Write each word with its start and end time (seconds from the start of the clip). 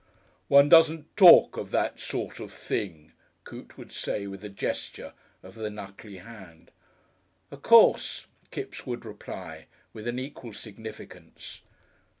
"One 0.47 0.67
doesn't 0.67 1.15
talk 1.15 1.57
of 1.57 1.69
that 1.69 1.99
sort 1.99 2.39
of 2.39 2.51
thing," 2.51 3.13
Coote 3.43 3.77
would 3.77 3.91
say 3.91 4.25
with 4.25 4.43
a 4.43 4.49
gesture 4.49 5.13
of 5.43 5.53
the 5.53 5.69
knuckly 5.69 6.17
hand. 6.17 6.71
"O' 7.51 7.57
course," 7.57 8.25
Kipps 8.49 8.87
would 8.87 9.05
reply, 9.05 9.67
with 9.93 10.07
an 10.07 10.17
equal 10.17 10.53
significance. 10.53 11.61